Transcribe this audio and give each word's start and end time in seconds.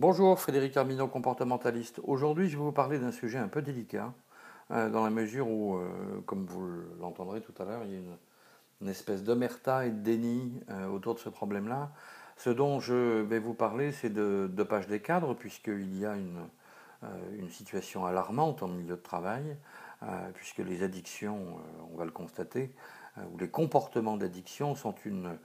Bonjour, 0.00 0.40
Frédéric 0.40 0.78
Armino, 0.78 1.08
comportementaliste. 1.08 2.00
Aujourd'hui, 2.04 2.48
je 2.48 2.56
vais 2.56 2.62
vous 2.62 2.72
parler 2.72 2.98
d'un 2.98 3.12
sujet 3.12 3.36
un 3.36 3.48
peu 3.48 3.60
délicat, 3.60 4.14
euh, 4.70 4.88
dans 4.88 5.04
la 5.04 5.10
mesure 5.10 5.46
où, 5.46 5.76
euh, 5.76 6.22
comme 6.24 6.46
vous 6.46 6.66
l'entendrez 7.02 7.42
tout 7.42 7.52
à 7.60 7.66
l'heure, 7.66 7.82
il 7.84 7.90
y 7.90 7.96
a 7.96 7.98
une, 8.80 8.88
espèce 8.88 9.22
d'omerta 9.22 9.84
et 9.84 9.90
de 9.90 9.98
déni 9.98 10.58
euh, 10.70 10.86
autour 10.86 11.16
de 11.16 11.18
ce 11.18 11.28
problème-là. 11.28 11.92
Ce 12.38 12.48
dont 12.48 12.80
je 12.80 13.20
vais 13.20 13.38
vous 13.38 13.52
parler, 13.52 13.92
c'est 13.92 14.08
de 14.08 14.48
dopage 14.50 14.86
des 14.86 15.02
cadres, 15.02 15.34
puisqu'il 15.34 15.94
y 15.98 16.06
a 16.06 16.14
une, 16.16 16.48
situation 17.50 18.06
alarmante 18.06 18.62
en 18.62 18.68
milieu 18.68 18.96
de 18.96 19.02
travail, 19.02 19.54
puisque 20.32 20.58
les 20.58 20.82
addictions, 20.82 21.58
on 21.92 21.98
va 21.98 22.06
le 22.06 22.10
constater, 22.10 22.74
ou 23.18 23.36
les 23.36 23.50
comportements 23.50 24.16
d'addiction 24.16 24.74
sont 24.74 24.94
une 25.04 25.36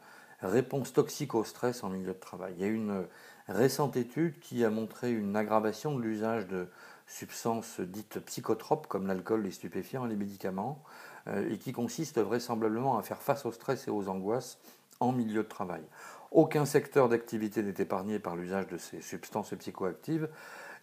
réponse 0.41 0.93
toxique 0.93 1.35
au 1.35 1.43
stress 1.43 1.83
en 1.83 1.89
milieu 1.89 2.13
de 2.13 2.19
travail. 2.19 2.55
Il 2.59 2.67
une 2.67 3.05
récente 3.47 3.97
étude 3.97 4.39
qui 4.39 4.63
a 4.63 4.69
montré 4.69 5.11
une 5.11 5.35
aggravation 5.35 5.95
de 5.95 6.01
l'usage 6.01 6.47
de 6.47 6.67
substances 7.07 7.79
dites 7.79 8.19
psychotropes 8.19 8.87
comme 8.87 9.07
l'alcool, 9.07 9.43
les 9.43 9.51
stupéfiants 9.51 10.05
les 10.05 10.15
médicaments, 10.15 10.83
euh, 11.27 11.49
et 11.51 11.57
qui 11.57 11.71
consiste 11.71 12.19
vraisemblablement 12.19 12.97
à 12.97 13.01
faire 13.01 13.21
face 13.21 13.45
au 13.45 13.51
stress 13.51 13.87
et 13.87 13.91
aux 13.91 14.09
angoisses 14.09 14.57
en 14.99 15.11
milieu 15.11 15.43
de 15.43 15.47
travail. 15.47 15.83
Aucun 16.31 16.65
secteur 16.65 17.09
d'activité 17.09 17.63
n'est 17.63 17.75
épargné 17.77 18.19
par 18.19 18.35
l'usage 18.35 18.67
de 18.67 18.77
ces 18.77 19.01
substances 19.01 19.53
psychoactives, 19.57 20.27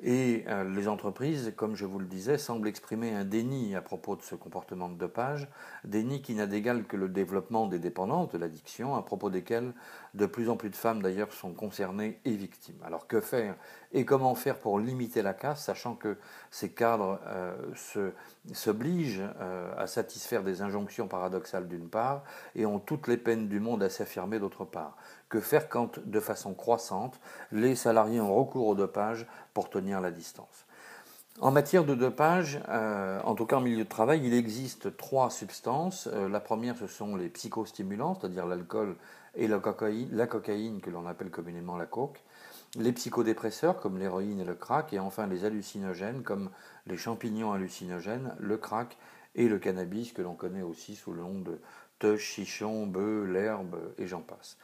et 0.03 0.45
euh, 0.49 0.65
les 0.65 0.89
entreprises, 0.89 1.53
comme 1.57 1.77
je 1.77 1.85
vous 1.85 2.01
le 2.01 2.07
disais, 2.07 2.37
semblent 2.37 2.67
exprimer 2.67 3.15
un 3.15 3.25
déni 3.25 3.77
à 3.77 3.81
propos 3.81 4.17
de 4.17 4.23
ce 4.23 4.35
comportement 4.35 4.89
de 4.89 4.97
dopage, 4.97 5.49
déni 5.85 6.23
qui 6.23 6.35
n'a 6.35 6.47
d'égal 6.47 6.85
que 6.85 6.97
le 6.97 7.09
développement 7.09 7.69
des 7.69 7.79
dépendances 7.79 8.31
de 8.31 8.39
l'addiction, 8.39 8.97
à 8.97 9.03
propos 9.03 9.31
desquelles 9.31 9.73
de 10.15 10.27
plus 10.27 10.51
en 10.51 10.57
plus 10.57 10.69
de 10.69 10.77
femmes 10.77 11.03
d'ailleurs 11.03 11.33
sont 11.33 11.53
concernées 11.53 12.21
et 12.25 12.33
victimes. 12.33 12.79
Alors 12.85 13.07
que 13.07 13.21
faire 13.21 13.57
et 13.93 14.05
comment 14.05 14.35
faire 14.35 14.59
pour 14.59 14.79
limiter 14.79 15.23
la 15.23 15.33
casse, 15.33 15.65
sachant 15.65 15.95
que 15.95 16.19
ces 16.51 16.71
cadres 16.71 17.19
euh, 17.27 17.55
s'obligent 18.53 19.23
euh, 19.41 19.73
à 19.79 19.87
satisfaire 19.87 20.43
des 20.43 20.61
injonctions 20.61 21.09
paradoxales 21.09 21.67
d'une 21.67 21.89
part 21.89 22.25
et 22.55 22.67
ont 22.67 22.79
toutes 22.79 23.09
les 23.09 23.17
peines 23.17 23.49
du 23.49 23.61
monde 23.61 23.83
à 23.83 23.89
s'affirmer 23.89 24.39
d'autre 24.39 24.65
part? 24.65 24.97
Que 25.31 25.41
faire 25.41 25.71
quand, 25.71 25.99
de 25.99 26.21
façon 26.21 26.53
croissante, 26.53 27.19
les 27.51 27.75
salariés 27.75 28.21
ont 28.21 28.35
recours 28.35 28.67
au 28.67 28.75
dopage 28.75 29.27
pour 29.55 29.71
tenir 29.71 30.01
la 30.01 30.11
distance? 30.11 30.67
En 31.41 31.51
matière 31.51 31.87
de 31.87 31.95
dopage, 31.95 32.61
euh, 32.69 33.19
en 33.23 33.35
tout 33.35 33.47
cas 33.47 33.57
en 33.57 33.63
milieu 33.63 33.85
de 33.85 33.89
travail, 33.89 34.21
il 34.23 34.35
existe 34.35 34.95
trois 34.99 35.31
substances. 35.31 36.07
la 36.07 36.41
première, 36.41 36.77
ce 36.77 36.87
sont 36.87 37.17
les 37.17 37.31
psychostimulants, 37.31 38.15
c'est-à-dire 38.15 38.45
l'alcool 38.45 38.97
et 39.35 39.49
la 39.49 39.59
cocaïne, 39.59 40.09
la 40.13 40.27
cocaïne 40.27 40.81
que 40.81 40.91
l'on 40.91 41.07
appelle 41.07 41.31
communément 41.31 41.77
la 41.77 41.87
coke 41.87 42.23
les 42.79 42.93
psychodépresseurs 42.93 43.81
comme 43.81 43.99
l'héroïne 43.99 44.41
et 44.41 44.45
le 44.45 44.55
crack, 44.55 44.93
et 44.93 44.99
enfin 44.99 45.27
les 45.27 45.45
hallucinogènes 45.45 46.23
comme 46.23 46.51
les 46.87 46.97
champignons 46.97 47.53
hallucinogènes, 47.53 48.35
le 48.39 48.57
crack 48.57 48.97
et 49.35 49.49
le 49.49 49.59
cannabis 49.59 50.13
que 50.13 50.23
l'on 50.23 50.35
connaît 50.35 50.63
aussi 50.63 50.97
sous 50.97 51.13
le 51.13 51.23
nom 51.23 51.41
de 51.41 51.61
teuche, 51.99 52.23
chichon, 52.23 52.87
bœuf, 52.87 53.29
l'herbe 53.29 53.77
et 53.99 54.07
j'en 54.07 54.21
passe. 54.21 54.57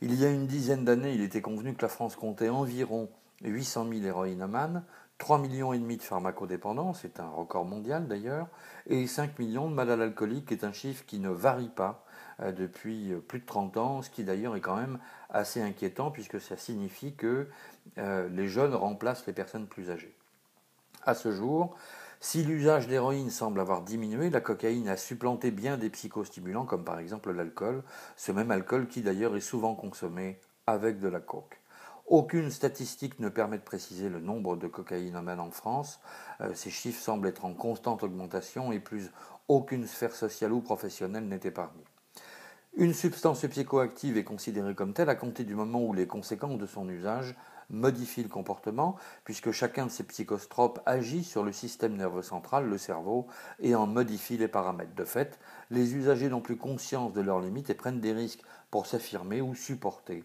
Il 0.00 0.14
y 0.14 0.24
a 0.24 0.30
une 0.30 0.46
dizaine 0.46 0.84
d'années, 0.84 1.14
il 1.14 1.22
était 1.22 1.40
convenu 1.40 1.74
que 1.74 1.82
la 1.82 1.88
France 1.88 2.16
comptait 2.16 2.48
environ 2.48 3.08
800 3.42 3.88
000 3.90 4.04
héroïnomanes, 4.04 4.84
3 5.18 5.38
millions 5.38 5.72
et 5.72 5.78
demi 5.78 5.96
de 5.96 6.02
pharmacodépendants, 6.02 6.92
c'est 6.92 7.20
un 7.20 7.28
record 7.28 7.64
mondial 7.64 8.06
d'ailleurs, 8.06 8.48
et 8.86 9.06
5 9.06 9.38
millions 9.38 9.68
de 9.68 9.74
malades 9.74 10.00
alcooliques, 10.00 10.46
qui 10.46 10.54
est 10.54 10.64
un 10.64 10.72
chiffre 10.72 11.04
qui 11.06 11.18
ne 11.18 11.30
varie 11.30 11.70
pas 11.70 12.05
depuis 12.38 13.12
euh, 13.12 13.18
plus 13.18 13.40
de 13.40 13.46
30 13.46 13.76
ans, 13.76 14.02
ce 14.02 14.10
qui 14.10 14.24
d'ailleurs 14.24 14.56
est 14.56 14.60
quand 14.60 14.76
même 14.76 14.98
assez 15.30 15.62
inquiétant 15.62 16.10
puisque 16.10 16.40
ça 16.40 16.56
signifie 16.56 17.14
que 17.14 17.48
euh, 17.98 18.28
les 18.28 18.48
jeunes 18.48 18.74
remplacent 18.74 19.26
les 19.26 19.32
personnes 19.32 19.66
plus 19.66 19.90
âgées. 19.90 20.14
À 21.04 21.14
ce 21.14 21.32
jour, 21.32 21.76
si 22.20 22.42
l'usage 22.42 22.88
d'héroïne 22.88 23.30
semble 23.30 23.60
avoir 23.60 23.82
diminué, 23.82 24.30
la 24.30 24.40
cocaïne 24.40 24.88
a 24.88 24.96
supplanté 24.96 25.50
bien 25.50 25.78
des 25.78 25.90
psychostimulants 25.90 26.64
comme 26.64 26.84
par 26.84 26.98
exemple 26.98 27.32
l'alcool, 27.32 27.82
ce 28.16 28.32
même 28.32 28.50
alcool 28.50 28.88
qui 28.88 29.02
d'ailleurs 29.02 29.36
est 29.36 29.40
souvent 29.40 29.74
consommé 29.74 30.38
avec 30.66 31.00
de 31.00 31.08
la 31.08 31.20
coke. 31.20 31.60
Aucune 32.06 32.50
statistique 32.50 33.18
ne 33.18 33.28
permet 33.28 33.58
de 33.58 33.62
préciser 33.62 34.08
le 34.08 34.20
nombre 34.20 34.56
de 34.56 34.68
cocaïnomènes 34.68 35.40
en 35.40 35.50
France. 35.50 36.00
ces 36.54 36.70
chiffres 36.70 37.02
semblent 37.02 37.26
être 37.26 37.44
en 37.44 37.52
constante 37.52 38.04
augmentation 38.04 38.70
et 38.70 38.78
plus 38.78 39.10
aucune 39.48 39.86
sphère 39.86 40.14
sociale 40.14 40.52
ou 40.52 40.60
professionnelle 40.60 41.26
n'est 41.26 41.40
épargnée. 41.42 41.84
Une 42.78 42.92
substance 42.92 43.46
psychoactive 43.46 44.18
est 44.18 44.24
considérée 44.24 44.74
comme 44.74 44.92
telle 44.92 45.08
à 45.08 45.14
compter 45.14 45.44
du 45.44 45.54
moment 45.54 45.82
où 45.82 45.94
les 45.94 46.06
conséquences 46.06 46.58
de 46.58 46.66
son 46.66 46.86
usage 46.90 47.34
modifient 47.70 48.24
le 48.24 48.28
comportement, 48.28 48.96
puisque 49.24 49.50
chacun 49.50 49.86
de 49.86 49.90
ces 49.90 50.04
psychostropes 50.04 50.80
agit 50.84 51.24
sur 51.24 51.42
le 51.42 51.52
système 51.52 51.96
nerveux 51.96 52.20
central, 52.20 52.68
le 52.68 52.76
cerveau, 52.76 53.28
et 53.60 53.74
en 53.74 53.86
modifie 53.86 54.36
les 54.36 54.46
paramètres. 54.46 54.94
De 54.94 55.06
fait, 55.06 55.38
les 55.70 55.94
usagers 55.94 56.28
n'ont 56.28 56.42
plus 56.42 56.58
conscience 56.58 57.14
de 57.14 57.22
leurs 57.22 57.40
limites 57.40 57.70
et 57.70 57.74
prennent 57.74 58.02
des 58.02 58.12
risques 58.12 58.42
pour 58.70 58.84
s'affirmer 58.84 59.40
ou 59.40 59.54
supporter 59.54 60.22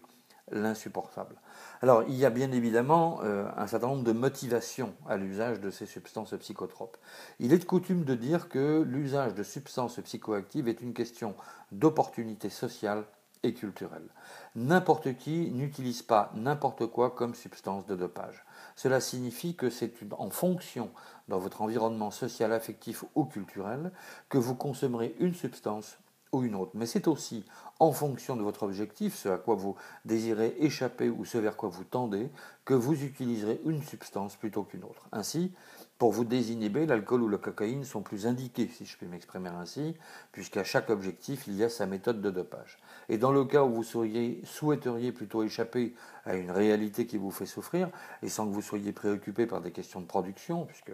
l'insupportable. 0.50 1.36
Alors, 1.80 2.04
il 2.08 2.14
y 2.14 2.24
a 2.24 2.30
bien 2.30 2.52
évidemment 2.52 3.20
euh, 3.22 3.48
un 3.56 3.66
certain 3.66 3.88
nombre 3.88 4.04
de 4.04 4.12
motivations 4.12 4.94
à 5.08 5.16
l'usage 5.16 5.60
de 5.60 5.70
ces 5.70 5.86
substances 5.86 6.34
psychotropes. 6.34 6.96
Il 7.38 7.52
est 7.52 7.58
de 7.58 7.64
coutume 7.64 8.04
de 8.04 8.14
dire 8.14 8.48
que 8.48 8.82
l'usage 8.82 9.34
de 9.34 9.42
substances 9.42 10.00
psychoactives 10.00 10.68
est 10.68 10.80
une 10.80 10.94
question 10.94 11.34
d'opportunité 11.70 12.50
sociale 12.50 13.04
et 13.42 13.54
culturelle. 13.54 14.08
N'importe 14.54 15.16
qui 15.16 15.50
n'utilise 15.50 16.02
pas 16.02 16.30
n'importe 16.34 16.86
quoi 16.86 17.10
comme 17.10 17.34
substance 17.34 17.86
de 17.86 17.96
dopage. 17.96 18.44
Cela 18.76 19.00
signifie 19.00 19.56
que 19.56 19.70
c'est 19.70 19.92
en 20.16 20.30
fonction 20.30 20.90
dans 21.28 21.38
votre 21.38 21.62
environnement 21.62 22.10
social, 22.10 22.52
affectif 22.52 23.04
ou 23.14 23.24
culturel 23.24 23.90
que 24.28 24.38
vous 24.38 24.54
consommerez 24.54 25.14
une 25.18 25.34
substance 25.34 25.98
ou 26.32 26.42
une 26.42 26.54
autre. 26.54 26.72
Mais 26.74 26.86
c'est 26.86 27.06
aussi 27.08 27.44
en 27.78 27.92
fonction 27.92 28.36
de 28.36 28.42
votre 28.42 28.62
objectif, 28.62 29.14
ce 29.14 29.28
à 29.28 29.38
quoi 29.38 29.54
vous 29.54 29.76
désirez 30.04 30.56
échapper 30.58 31.10
ou 31.10 31.24
ce 31.24 31.38
vers 31.38 31.56
quoi 31.56 31.68
vous 31.68 31.84
tendez, 31.84 32.30
que 32.64 32.74
vous 32.74 33.02
utiliserez 33.02 33.60
une 33.64 33.82
substance 33.82 34.36
plutôt 34.36 34.62
qu'une 34.62 34.84
autre. 34.84 35.08
Ainsi, 35.12 35.52
pour 35.98 36.12
vous 36.12 36.24
désinhiber, 36.24 36.86
l'alcool 36.86 37.22
ou 37.22 37.28
la 37.28 37.38
cocaïne 37.38 37.84
sont 37.84 38.02
plus 38.02 38.26
indiqués, 38.26 38.68
si 38.68 38.86
je 38.86 38.96
puis 38.96 39.06
m'exprimer 39.06 39.50
ainsi, 39.50 39.94
puisqu'à 40.32 40.64
chaque 40.64 40.90
objectif, 40.90 41.46
il 41.46 41.54
y 41.54 41.64
a 41.64 41.68
sa 41.68 41.86
méthode 41.86 42.20
de 42.20 42.30
dopage. 42.30 42.78
Et 43.08 43.18
dans 43.18 43.32
le 43.32 43.44
cas 43.44 43.62
où 43.64 43.72
vous 43.72 43.84
souhaiteriez 43.84 45.12
plutôt 45.12 45.42
échapper 45.42 45.94
à 46.24 46.34
une 46.34 46.50
réalité 46.50 47.06
qui 47.06 47.18
vous 47.18 47.30
fait 47.30 47.46
souffrir, 47.46 47.88
et 48.22 48.28
sans 48.28 48.46
que 48.46 48.52
vous 48.52 48.62
soyez 48.62 48.92
préoccupé 48.92 49.46
par 49.46 49.60
des 49.60 49.70
questions 49.70 50.00
de 50.00 50.06
production, 50.06 50.66
puisque 50.66 50.92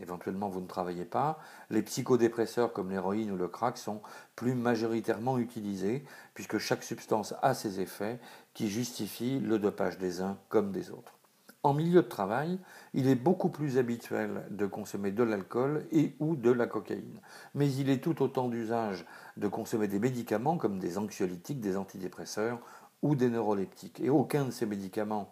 éventuellement 0.00 0.48
vous 0.48 0.60
ne 0.60 0.66
travaillez 0.66 1.04
pas. 1.04 1.38
Les 1.70 1.82
psychodépresseurs 1.82 2.72
comme 2.72 2.90
l'héroïne 2.90 3.30
ou 3.30 3.36
le 3.36 3.48
crack 3.48 3.78
sont 3.78 4.00
plus 4.36 4.54
majoritairement 4.54 5.38
utilisés 5.38 6.04
puisque 6.34 6.58
chaque 6.58 6.82
substance 6.82 7.34
a 7.42 7.54
ses 7.54 7.80
effets 7.80 8.18
qui 8.54 8.68
justifient 8.68 9.40
le 9.40 9.58
dopage 9.58 9.98
des 9.98 10.20
uns 10.20 10.38
comme 10.48 10.72
des 10.72 10.90
autres. 10.90 11.14
En 11.62 11.74
milieu 11.74 12.02
de 12.02 12.08
travail, 12.08 12.58
il 12.94 13.06
est 13.06 13.14
beaucoup 13.14 13.50
plus 13.50 13.76
habituel 13.76 14.46
de 14.50 14.64
consommer 14.64 15.10
de 15.10 15.22
l'alcool 15.22 15.84
et 15.92 16.14
ou 16.18 16.34
de 16.34 16.50
la 16.50 16.66
cocaïne. 16.66 17.20
Mais 17.54 17.70
il 17.70 17.90
est 17.90 18.02
tout 18.02 18.22
autant 18.22 18.48
d'usage 18.48 19.04
de 19.36 19.46
consommer 19.46 19.86
des 19.86 19.98
médicaments 19.98 20.56
comme 20.56 20.78
des 20.78 20.96
anxiolytiques, 20.96 21.60
des 21.60 21.76
antidépresseurs 21.76 22.58
ou 23.02 23.14
des 23.14 23.28
neuroleptiques. 23.28 24.00
Et 24.00 24.08
aucun 24.08 24.46
de 24.46 24.50
ces 24.50 24.64
médicaments 24.64 25.30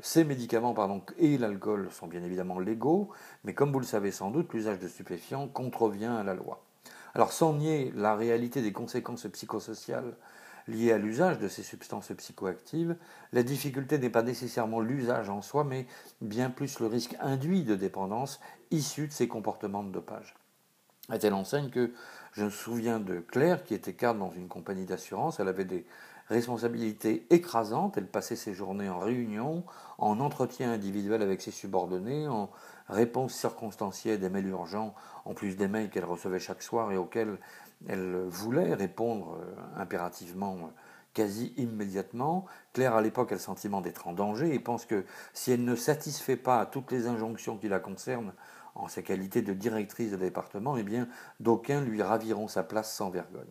ces 0.00 0.24
médicaments 0.24 0.74
pardon, 0.74 1.02
et 1.18 1.38
l'alcool 1.38 1.90
sont 1.92 2.06
bien 2.06 2.22
évidemment 2.22 2.58
légaux, 2.58 3.10
mais 3.44 3.54
comme 3.54 3.72
vous 3.72 3.80
le 3.80 3.86
savez 3.86 4.10
sans 4.10 4.30
doute, 4.30 4.52
l'usage 4.52 4.78
de 4.78 4.88
stupéfiants 4.88 5.48
contrevient 5.48 6.06
à 6.06 6.22
la 6.22 6.34
loi. 6.34 6.64
Alors 7.14 7.32
sans 7.32 7.54
nier 7.54 7.92
la 7.94 8.14
réalité 8.14 8.62
des 8.62 8.72
conséquences 8.72 9.26
psychosociales 9.26 10.14
liées 10.68 10.92
à 10.92 10.98
l'usage 10.98 11.38
de 11.38 11.48
ces 11.48 11.62
substances 11.62 12.12
psychoactives, 12.16 12.96
la 13.32 13.42
difficulté 13.42 13.98
n'est 13.98 14.10
pas 14.10 14.22
nécessairement 14.22 14.80
l'usage 14.80 15.30
en 15.30 15.42
soi, 15.42 15.64
mais 15.64 15.86
bien 16.20 16.50
plus 16.50 16.80
le 16.80 16.86
risque 16.86 17.16
induit 17.20 17.64
de 17.64 17.74
dépendance 17.74 18.40
issu 18.70 19.08
de 19.08 19.12
ces 19.12 19.28
comportements 19.28 19.82
de 19.82 19.90
dopage. 19.90 20.34
À 21.08 21.18
telle 21.18 21.32
enseigne 21.32 21.70
que 21.70 21.92
je 22.32 22.44
me 22.44 22.50
souviens 22.50 23.00
de 23.00 23.20
Claire 23.20 23.64
qui 23.64 23.72
était 23.72 23.94
cadre 23.94 24.20
dans 24.20 24.30
une 24.30 24.48
compagnie 24.48 24.84
d'assurance, 24.84 25.40
elle 25.40 25.48
avait 25.48 25.64
des 25.64 25.86
responsabilité 26.28 27.26
écrasante. 27.30 27.96
Elle 27.96 28.06
passait 28.06 28.36
ses 28.36 28.54
journées 28.54 28.88
en 28.88 28.98
réunion, 28.98 29.64
en 29.98 30.20
entretien 30.20 30.72
individuel 30.72 31.22
avec 31.22 31.40
ses 31.40 31.50
subordonnés, 31.50 32.28
en 32.28 32.50
réponse 32.88 33.34
circonstancielle 33.34 34.20
des 34.20 34.28
mails 34.28 34.48
urgents, 34.48 34.94
en 35.24 35.34
plus 35.34 35.56
des 35.56 35.68
mails 35.68 35.90
qu'elle 35.90 36.04
recevait 36.04 36.40
chaque 36.40 36.62
soir 36.62 36.92
et 36.92 36.96
auxquels 36.96 37.38
elle 37.88 38.24
voulait 38.28 38.74
répondre 38.74 39.38
euh, 39.40 39.80
impérativement 39.80 40.56
euh, 40.56 40.66
quasi 41.14 41.52
immédiatement. 41.56 42.46
Claire, 42.72 42.94
à 42.94 43.02
l'époque, 43.02 43.32
a 43.32 43.34
le 43.34 43.40
sentiment 43.40 43.80
d'être 43.80 44.06
en 44.08 44.12
danger 44.12 44.54
et 44.54 44.58
pense 44.58 44.84
que 44.84 45.04
si 45.32 45.52
elle 45.52 45.64
ne 45.64 45.74
satisfait 45.74 46.36
pas 46.36 46.60
à 46.60 46.66
toutes 46.66 46.92
les 46.92 47.06
injonctions 47.06 47.56
qui 47.56 47.68
la 47.68 47.80
concernent 47.80 48.32
en 48.74 48.88
sa 48.88 49.02
qualité 49.02 49.42
de 49.42 49.52
directrice 49.52 50.12
de 50.12 50.16
département, 50.16 50.76
eh 50.76 50.82
bien, 50.82 51.08
d'aucuns 51.40 51.80
lui 51.80 52.02
raviront 52.02 52.48
sa 52.48 52.62
place 52.62 52.94
sans 52.94 53.10
vergogne. 53.10 53.46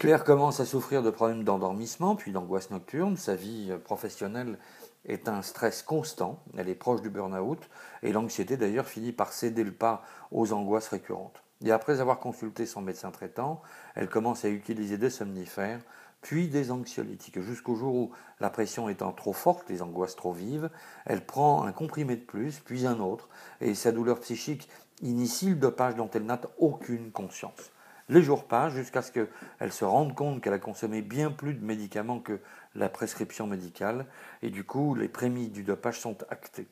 Claire 0.00 0.24
commence 0.24 0.60
à 0.60 0.64
souffrir 0.64 1.02
de 1.02 1.10
problèmes 1.10 1.44
d'endormissement, 1.44 2.16
puis 2.16 2.32
d'angoisse 2.32 2.70
nocturne. 2.70 3.18
Sa 3.18 3.34
vie 3.34 3.70
professionnelle 3.84 4.58
est 5.04 5.28
un 5.28 5.42
stress 5.42 5.82
constant, 5.82 6.42
elle 6.56 6.70
est 6.70 6.74
proche 6.74 7.02
du 7.02 7.10
burn-out, 7.10 7.58
et 8.02 8.10
l'anxiété 8.10 8.56
d'ailleurs 8.56 8.86
finit 8.86 9.12
par 9.12 9.30
céder 9.30 9.62
le 9.62 9.72
pas 9.72 10.02
aux 10.32 10.54
angoisses 10.54 10.88
récurrentes. 10.88 11.42
Et 11.62 11.70
après 11.70 12.00
avoir 12.00 12.18
consulté 12.18 12.64
son 12.64 12.80
médecin 12.80 13.10
traitant, 13.10 13.60
elle 13.94 14.08
commence 14.08 14.46
à 14.46 14.48
utiliser 14.48 14.96
des 14.96 15.10
somnifères, 15.10 15.82
puis 16.22 16.48
des 16.48 16.70
anxiolytiques, 16.70 17.42
jusqu'au 17.42 17.74
jour 17.74 17.94
où, 17.94 18.10
la 18.40 18.48
pression 18.48 18.88
étant 18.88 19.12
trop 19.12 19.34
forte, 19.34 19.68
les 19.68 19.82
angoisses 19.82 20.16
trop 20.16 20.32
vives, 20.32 20.70
elle 21.04 21.26
prend 21.26 21.64
un 21.64 21.72
comprimé 21.72 22.16
de 22.16 22.24
plus, 22.24 22.58
puis 22.60 22.86
un 22.86 23.00
autre, 23.00 23.28
et 23.60 23.74
sa 23.74 23.92
douleur 23.92 24.18
psychique 24.20 24.66
initie 25.02 25.50
le 25.50 25.56
dopage 25.56 25.94
dont 25.94 26.08
elle 26.14 26.24
n'a 26.24 26.40
aucune 26.56 27.12
conscience. 27.12 27.70
Les 28.10 28.22
jours 28.22 28.48
passent 28.48 28.72
jusqu'à 28.72 29.02
ce 29.02 29.12
qu'elle 29.12 29.72
se 29.72 29.84
rende 29.84 30.16
compte 30.16 30.42
qu'elle 30.42 30.52
a 30.52 30.58
consommé 30.58 31.00
bien 31.00 31.30
plus 31.30 31.54
de 31.54 31.64
médicaments 31.64 32.18
que 32.18 32.40
la 32.74 32.88
prescription 32.88 33.46
médicale, 33.46 34.04
et 34.42 34.50
du 34.50 34.64
coup, 34.64 34.96
les 34.96 35.08
prémices 35.08 35.52
du 35.52 35.62
dopage 35.62 36.00
sont 36.00 36.16
actées. 36.28 36.66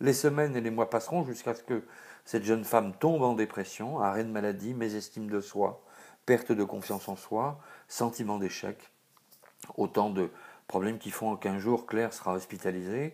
Les 0.00 0.12
semaines 0.12 0.54
et 0.54 0.60
les 0.60 0.68
mois 0.68 0.90
passeront 0.90 1.24
jusqu'à 1.24 1.54
ce 1.54 1.62
que 1.62 1.82
cette 2.26 2.44
jeune 2.44 2.64
femme 2.64 2.92
tombe 2.92 3.22
en 3.22 3.32
dépression, 3.32 4.00
arrêt 4.00 4.22
de 4.22 4.28
maladie, 4.28 4.74
mésestime 4.74 5.30
de 5.30 5.40
soi, 5.40 5.82
perte 6.26 6.52
de 6.52 6.62
confiance 6.62 7.08
en 7.08 7.16
soi, 7.16 7.58
sentiment 7.88 8.36
d'échec. 8.36 8.90
Autant 9.78 10.10
de 10.10 10.28
problèmes 10.72 10.96
qui 10.96 11.10
font 11.10 11.36
qu'un 11.36 11.58
jour 11.58 11.84
Claire 11.84 12.14
sera 12.14 12.32
hospitalisée, 12.32 13.12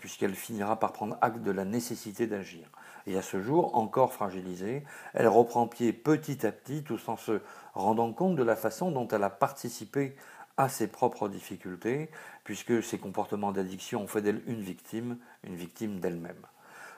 puisqu'elle 0.00 0.34
finira 0.34 0.78
par 0.78 0.92
prendre 0.92 1.16
acte 1.22 1.40
de 1.40 1.50
la 1.50 1.64
nécessité 1.64 2.26
d'agir. 2.26 2.68
Et 3.06 3.16
à 3.16 3.22
ce 3.22 3.40
jour, 3.40 3.74
encore 3.74 4.12
fragilisée, 4.12 4.84
elle 5.14 5.28
reprend 5.28 5.66
pied 5.66 5.94
petit 5.94 6.46
à 6.46 6.52
petit, 6.52 6.82
tout 6.82 6.98
en 7.06 7.16
se 7.16 7.40
rendant 7.72 8.12
compte 8.12 8.36
de 8.36 8.42
la 8.42 8.54
façon 8.54 8.90
dont 8.90 9.08
elle 9.08 9.22
a 9.22 9.30
participé 9.30 10.14
à 10.58 10.68
ses 10.68 10.88
propres 10.88 11.30
difficultés, 11.30 12.10
puisque 12.44 12.82
ses 12.82 12.98
comportements 12.98 13.52
d'addiction 13.52 14.02
ont 14.02 14.06
fait 14.06 14.20
d'elle 14.20 14.42
une 14.46 14.60
victime, 14.60 15.16
une 15.44 15.54
victime 15.54 16.00
d'elle-même. 16.00 16.44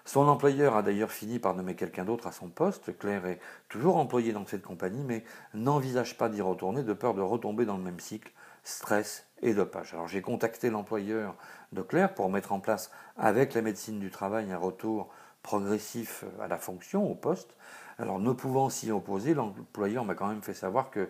Son 0.05 0.27
employeur 0.27 0.75
a 0.75 0.83
d'ailleurs 0.83 1.13
fini 1.13 1.39
par 1.39 1.55
nommer 1.55 1.77
quelqu'un 1.77 2.05
d'autre 2.05 2.27
à 2.27 2.33
son 2.33 2.49
poste. 2.49 2.99
Claire 2.99 3.25
est 3.27 3.39
toujours 3.69 3.99
employée 3.99 4.33
dans 4.33 4.47
cette 4.47 4.65
compagnie, 4.65 5.05
mais 5.05 5.23
n'envisage 5.55 6.19
pas 6.19 6.29
d'y 6.29 6.43
retourner 6.43 6.83
de 6.83 6.93
peur 6.93 7.15
de 7.15 7.21
retomber 7.21 7.67
dans 7.67 7.77
le 7.77 7.85
même 7.85 8.01
cycle, 8.01 8.33
stress 8.65 9.29
et 9.43 9.55
dopage. 9.55 9.95
Alors 9.95 10.09
j'ai 10.09 10.23
contacté 10.23 10.71
l'employeur 10.71 11.35
de 11.73 11.83
Claire 11.83 12.15
pour 12.15 12.31
mettre 12.31 12.53
en 12.53 12.61
place, 12.61 12.91
avec 13.17 13.55
la 13.55 13.63
médecine 13.63 13.99
du 13.99 14.11
travail, 14.11 14.51
un 14.53 14.59
retour 14.59 15.09
progressif 15.43 16.25
à 16.41 16.49
la 16.49 16.59
fonction, 16.59 17.11
au 17.11 17.15
poste. 17.15 17.57
Alors 17.99 18.19
ne 18.19 18.33
pouvant 18.33 18.71
s'y 18.71 18.91
opposer, 18.91 19.35
l'employeur 19.35 20.05
m'a 20.05 20.15
quand 20.15 20.29
même 20.29 20.43
fait 20.43 20.55
savoir 20.55 20.91
que 20.91 21.09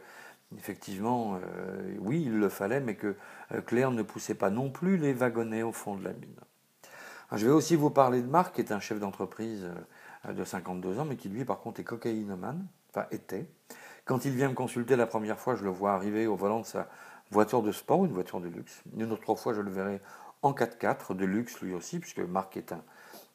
effectivement, 0.58 1.36
euh, 1.36 1.96
oui, 2.00 2.22
il 2.26 2.38
le 2.38 2.48
fallait, 2.48 2.80
mais 2.80 2.94
que 2.94 3.16
euh, 3.52 3.60
Claire 3.62 3.90
ne 3.90 4.02
poussait 4.02 4.34
pas 4.34 4.50
non 4.50 4.70
plus 4.70 4.96
les 4.96 5.12
wagonnets 5.12 5.62
au 5.62 5.72
fond 5.72 5.96
de 5.96 6.04
la 6.04 6.12
mine. 6.12 6.36
je 7.32 7.46
vais 7.46 7.52
aussi 7.52 7.76
vous 7.76 7.90
parler 7.90 8.22
de 8.22 8.28
Marc, 8.28 8.54
qui 8.54 8.60
est 8.60 8.72
un 8.72 8.80
chef 8.80 8.98
d'entreprise 8.98 9.70
euh, 10.26 10.32
de 10.32 10.44
52 10.44 10.98
ans, 10.98 11.04
mais 11.04 11.16
qui 11.16 11.28
lui, 11.28 11.44
par 11.44 11.60
contre, 11.60 11.80
est 11.80 11.84
cocaïnomane, 11.84 12.66
enfin 12.90 13.06
était. 13.10 13.46
Quand 14.04 14.24
il 14.24 14.32
vient 14.32 14.48
me 14.48 14.54
consulter 14.54 14.96
la 14.96 15.06
première 15.06 15.38
fois, 15.38 15.54
je 15.54 15.64
le 15.64 15.70
vois 15.70 15.92
arriver 15.92 16.26
au 16.26 16.36
volant 16.36 16.60
de 16.60 16.66
sa 16.66 16.88
voiture 17.32 17.62
de 17.62 17.72
sport, 17.72 18.04
une 18.04 18.12
voiture 18.12 18.40
de 18.40 18.48
luxe. 18.48 18.82
Une 18.96 19.10
autre 19.12 19.34
fois, 19.34 19.52
je 19.54 19.60
le 19.60 19.70
verrai 19.70 20.00
en 20.42 20.52
4x4, 20.52 21.14
de 21.16 21.24
luxe 21.24 21.60
lui 21.60 21.74
aussi, 21.74 21.98
puisque 21.98 22.18
Marc 22.18 22.56
est 22.56 22.72
un, 22.72 22.82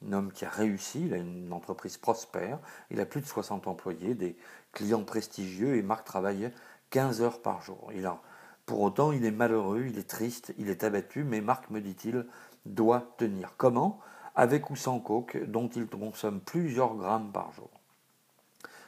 un 0.05 0.13
homme 0.13 0.31
qui 0.31 0.45
a 0.45 0.49
réussi, 0.49 1.05
il 1.05 1.13
a 1.13 1.17
une 1.17 1.51
entreprise 1.51 1.97
prospère, 1.97 2.59
il 2.91 2.99
a 2.99 3.05
plus 3.05 3.21
de 3.21 3.25
60 3.25 3.67
employés, 3.67 4.13
des 4.13 4.37
clients 4.71 5.03
prestigieux 5.03 5.75
et 5.75 5.81
Marc 5.81 6.05
travaille 6.05 6.51
15 6.91 7.21
heures 7.21 7.41
par 7.41 7.61
jour. 7.61 7.89
Il 7.95 8.05
a, 8.05 8.19
pour 8.65 8.81
autant, 8.81 9.11
il 9.11 9.25
est 9.25 9.31
malheureux, 9.31 9.85
il 9.87 9.97
est 9.97 10.07
triste, 10.07 10.53
il 10.57 10.69
est 10.69 10.83
abattu, 10.83 11.23
mais 11.23 11.41
Marc, 11.41 11.69
me 11.69 11.81
dit-il, 11.81 12.25
doit 12.65 13.13
tenir. 13.17 13.53
Comment? 13.57 13.99
Avec 14.35 14.69
ou 14.69 14.75
sans 14.75 14.99
coke, 14.99 15.37
dont 15.47 15.67
il 15.69 15.87
consomme 15.87 16.41
plusieurs 16.41 16.95
grammes 16.95 17.31
par 17.31 17.51
jour. 17.53 17.69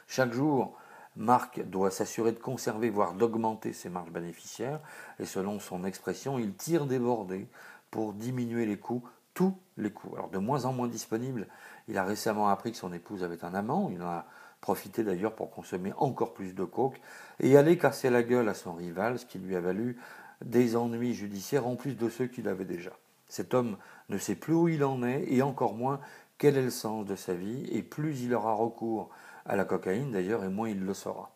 Chaque 0.06 0.32
jour, 0.32 0.76
Marc 1.16 1.60
doit 1.68 1.90
s'assurer 1.90 2.32
de 2.32 2.38
conserver, 2.38 2.90
voire 2.90 3.14
d'augmenter 3.14 3.72
ses 3.72 3.88
marges 3.88 4.12
bénéficiaires, 4.12 4.80
et 5.18 5.24
selon 5.24 5.58
son 5.60 5.84
expression, 5.84 6.38
il 6.38 6.54
tire 6.54 6.86
des 6.86 6.98
bordées 6.98 7.48
pour 7.90 8.12
diminuer 8.12 8.66
les 8.66 8.78
coûts, 8.78 9.02
tous 9.34 9.56
les 9.76 9.90
coûts. 9.90 10.14
Alors 10.14 10.30
de 10.30 10.38
moins 10.38 10.64
en 10.64 10.72
moins 10.72 10.88
disponible, 10.88 11.46
il 11.88 11.98
a 11.98 12.04
récemment 12.04 12.48
appris 12.48 12.72
que 12.72 12.78
son 12.78 12.92
épouse 12.92 13.24
avait 13.24 13.44
un 13.44 13.54
amant, 13.54 13.90
il 13.90 14.02
en 14.02 14.08
a 14.08 14.26
profiter 14.60 15.02
d'ailleurs 15.04 15.34
pour 15.34 15.50
consommer 15.50 15.92
encore 15.96 16.34
plus 16.34 16.54
de 16.54 16.64
coke 16.64 17.00
et 17.40 17.56
aller 17.56 17.78
casser 17.78 18.10
la 18.10 18.22
gueule 18.22 18.48
à 18.48 18.54
son 18.54 18.74
rival, 18.74 19.18
ce 19.18 19.26
qui 19.26 19.38
lui 19.38 19.56
a 19.56 19.60
valu 19.60 19.98
des 20.44 20.76
ennuis 20.76 21.14
judiciaires 21.14 21.66
en 21.66 21.76
plus 21.76 21.96
de 21.96 22.08
ceux 22.08 22.26
qu'il 22.26 22.48
avait 22.48 22.64
déjà. 22.64 22.92
Cet 23.28 23.54
homme 23.54 23.76
ne 24.08 24.18
sait 24.18 24.34
plus 24.34 24.54
où 24.54 24.68
il 24.68 24.84
en 24.84 25.02
est 25.02 25.24
et 25.28 25.42
encore 25.42 25.74
moins 25.74 26.00
quel 26.38 26.56
est 26.56 26.62
le 26.62 26.70
sens 26.70 27.06
de 27.06 27.16
sa 27.16 27.34
vie 27.34 27.66
et 27.70 27.82
plus 27.82 28.22
il 28.22 28.34
aura 28.34 28.52
recours 28.52 29.10
à 29.46 29.56
la 29.56 29.64
cocaïne 29.64 30.12
d'ailleurs 30.12 30.44
et 30.44 30.48
moins 30.48 30.68
il 30.68 30.84
le 30.84 30.94
saura. 30.94 31.30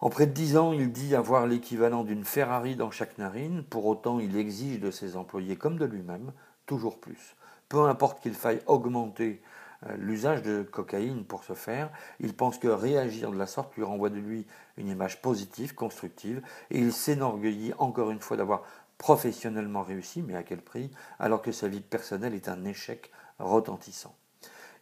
En 0.00 0.10
près 0.10 0.26
de 0.26 0.32
dix 0.32 0.56
ans, 0.56 0.72
il 0.72 0.92
dit 0.92 1.16
avoir 1.16 1.46
l'équivalent 1.46 2.04
d'une 2.04 2.24
Ferrari 2.24 2.76
dans 2.76 2.92
chaque 2.92 3.18
narine, 3.18 3.64
pour 3.64 3.86
autant 3.86 4.20
il 4.20 4.36
exige 4.36 4.78
de 4.78 4.92
ses 4.92 5.16
employés 5.16 5.56
comme 5.56 5.76
de 5.76 5.84
lui-même 5.84 6.32
toujours 6.66 7.00
plus. 7.00 7.34
Peu 7.68 7.84
importe 7.84 8.22
qu'il 8.22 8.34
faille 8.34 8.60
augmenter 8.66 9.42
euh, 9.86 9.96
l'usage 9.96 10.42
de 10.42 10.62
cocaïne 10.62 11.24
pour 11.24 11.44
ce 11.44 11.54
faire. 11.54 11.90
Il 12.20 12.34
pense 12.34 12.58
que 12.58 12.68
réagir 12.68 13.30
de 13.30 13.38
la 13.38 13.46
sorte 13.46 13.74
lui 13.76 13.84
renvoie 13.84 14.10
de 14.10 14.18
lui 14.18 14.46
une 14.76 14.88
image 14.88 15.22
positive, 15.22 15.74
constructive, 15.74 16.42
et 16.70 16.78
il 16.78 16.92
s'énorgueillit 16.92 17.72
encore 17.78 18.10
une 18.10 18.20
fois 18.20 18.36
d'avoir 18.36 18.62
professionnellement 18.98 19.82
réussi, 19.82 20.22
mais 20.22 20.34
à 20.34 20.42
quel 20.42 20.60
prix, 20.60 20.90
alors 21.18 21.42
que 21.42 21.52
sa 21.52 21.68
vie 21.68 21.80
personnelle 21.80 22.34
est 22.34 22.48
un 22.48 22.64
échec 22.64 23.10
retentissant. 23.38 24.14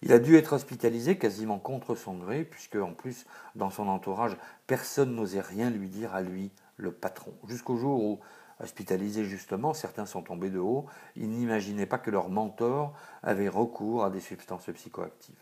Il 0.02 0.12
a 0.12 0.18
dû 0.18 0.36
être 0.36 0.52
hospitalisé 0.52 1.18
quasiment 1.18 1.58
contre 1.58 1.94
son 1.94 2.14
gré, 2.14 2.44
puisque 2.44 2.76
en 2.76 2.92
plus, 2.92 3.26
dans 3.54 3.70
son 3.70 3.88
entourage, 3.88 4.36
personne 4.66 5.14
n'osait 5.14 5.40
rien 5.40 5.70
lui 5.70 5.88
dire 5.88 6.14
à 6.14 6.22
lui, 6.22 6.50
le 6.76 6.92
patron. 6.92 7.32
Jusqu'au 7.48 7.76
jour 7.76 8.02
où 8.02 8.20
Hospitalisés 8.58 9.26
justement, 9.26 9.74
certains 9.74 10.06
sont 10.06 10.22
tombés 10.22 10.48
de 10.48 10.58
haut, 10.58 10.86
ils 11.14 11.28
n'imaginaient 11.28 11.84
pas 11.84 11.98
que 11.98 12.10
leur 12.10 12.30
mentor 12.30 12.94
avait 13.22 13.50
recours 13.50 14.04
à 14.04 14.10
des 14.10 14.20
substances 14.20 14.70
psychoactives. 14.72 15.34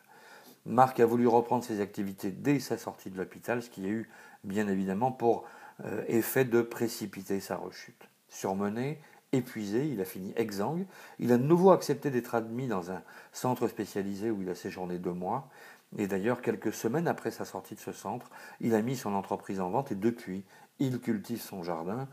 Marc 0.66 0.98
a 0.98 1.06
voulu 1.06 1.28
reprendre 1.28 1.62
ses 1.62 1.80
activités 1.80 2.32
dès 2.32 2.58
sa 2.58 2.76
sortie 2.76 3.10
de 3.10 3.16
l'hôpital, 3.16 3.62
ce 3.62 3.70
qui 3.70 3.84
a 3.84 3.88
eu 3.88 4.10
bien 4.42 4.66
évidemment 4.66 5.12
pour 5.12 5.44
euh, 5.84 6.02
effet 6.08 6.44
de 6.44 6.60
précipiter 6.60 7.38
sa 7.38 7.56
rechute. 7.56 8.08
Surmené, 8.28 8.98
épuisé, 9.36 9.86
il 9.86 10.00
a 10.00 10.04
fini 10.04 10.32
exsangue, 10.36 10.86
il 11.18 11.32
a 11.32 11.36
de 11.36 11.42
nouveau 11.42 11.70
accepté 11.70 12.10
d'être 12.10 12.34
admis 12.34 12.68
dans 12.68 12.90
un 12.90 13.02
centre 13.32 13.68
spécialisé 13.68 14.30
où 14.30 14.42
il 14.42 14.48
a 14.48 14.54
séjourné 14.54 14.98
deux 14.98 15.12
mois, 15.12 15.48
et 15.96 16.06
d'ailleurs 16.06 16.42
quelques 16.42 16.72
semaines 16.72 17.08
après 17.08 17.30
sa 17.30 17.44
sortie 17.44 17.74
de 17.74 17.80
ce 17.80 17.92
centre, 17.92 18.30
il 18.60 18.74
a 18.74 18.82
mis 18.82 18.96
son 18.96 19.14
entreprise 19.14 19.60
en 19.60 19.70
vente 19.70 19.92
et 19.92 19.96
depuis, 19.96 20.44
il 20.78 21.00
cultive 21.00 21.40
son 21.40 21.62
jardin, 21.62 22.08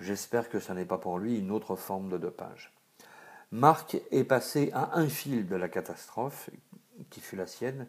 J'espère 0.00 0.48
que 0.48 0.60
ce 0.60 0.72
n'est 0.72 0.84
pas 0.84 0.98
pour 0.98 1.18
lui 1.18 1.38
une 1.38 1.50
autre 1.50 1.74
forme 1.76 2.10
de 2.10 2.18
dopage. 2.18 2.72
Marc 3.50 3.96
est 4.10 4.24
passé 4.24 4.70
à 4.74 4.98
un 4.98 5.08
fil 5.08 5.46
de 5.46 5.56
la 5.56 5.68
catastrophe, 5.68 6.50
qui 7.10 7.20
fut 7.20 7.36
la 7.36 7.46
sienne, 7.46 7.86